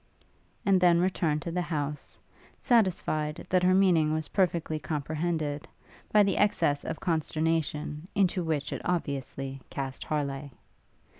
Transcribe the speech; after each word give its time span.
and 0.65 0.81
then 0.81 0.99
returned 0.99 1.43
to 1.43 1.51
the 1.51 1.61
house: 1.61 2.17
satisfied 2.57 3.45
that 3.49 3.61
her 3.61 3.75
meaning 3.75 4.15
was 4.15 4.29
perfectly 4.29 4.79
comprehended, 4.79 5.67
by 6.11 6.23
the 6.23 6.37
excess 6.37 6.83
of 6.83 6.99
consternation 6.99 8.07
into 8.15 8.43
which 8.43 8.73
it 8.73 8.81
obviously 8.83 9.61
cast 9.69 10.03
Harleigh. 10.03 10.49